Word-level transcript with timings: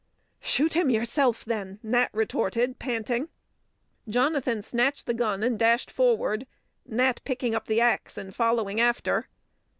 "Shoot 0.39 0.73
him 0.73 0.89
yourself, 0.89 1.45
then!" 1.45 1.77
Nat 1.83 2.09
retorted, 2.11 2.79
panting. 2.79 3.29
Jonathan 4.09 4.63
snatched 4.63 5.05
the 5.05 5.13
gun 5.13 5.43
and 5.43 5.59
dashed 5.59 5.91
forward, 5.91 6.47
Nat 6.87 7.21
picking 7.23 7.53
up 7.53 7.67
the 7.67 7.81
axe 7.81 8.17
and 8.17 8.33
following 8.33 8.81
after. 8.81 9.27